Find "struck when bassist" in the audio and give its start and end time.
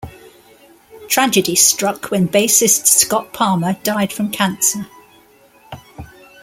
1.55-2.87